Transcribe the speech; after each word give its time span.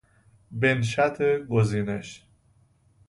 بنشت 0.51 1.21
گزینش 1.49 2.25